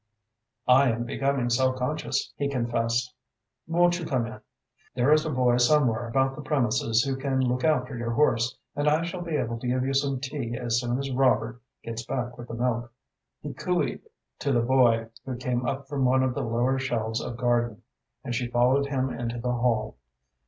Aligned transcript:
"I 0.67 0.89
am 0.91 1.03
becoming 1.03 1.51
self 1.51 1.75
conscious," 1.75 2.33
he 2.35 2.49
confessed. 2.49 3.13
"Won't 3.67 3.99
you 3.99 4.05
come 4.07 4.25
in? 4.25 4.39
There 4.95 5.11
is 5.13 5.25
a 5.27 5.29
boy 5.29 5.57
somewhere 5.57 6.07
about 6.07 6.35
the 6.35 6.41
premises 6.41 7.03
who 7.03 7.15
can 7.15 7.39
look 7.39 7.63
after 7.63 7.95
your 7.95 8.09
horse, 8.09 8.57
and 8.75 8.89
I 8.89 9.03
shall 9.03 9.21
be 9.21 9.35
able 9.35 9.59
to 9.59 9.67
give 9.67 9.85
you 9.85 9.93
some 9.93 10.19
tea 10.19 10.57
as 10.57 10.79
soon 10.79 10.97
as 10.97 11.11
Robert 11.11 11.61
gets 11.83 12.03
back 12.03 12.35
with 12.35 12.47
the 12.47 12.55
milk." 12.55 12.91
He 13.43 13.53
cooeed 13.53 14.01
to 14.39 14.51
the 14.51 14.61
boy, 14.61 15.09
who 15.23 15.35
came 15.35 15.67
up 15.67 15.87
from 15.87 16.03
one 16.03 16.23
of 16.23 16.33
the 16.33 16.41
lower 16.41 16.79
shelves 16.79 17.21
of 17.21 17.37
garden, 17.37 17.83
and 18.23 18.33
she 18.33 18.47
followed 18.49 18.87
him 18.87 19.11
into 19.11 19.37
the 19.39 19.53
hall. 19.53 19.97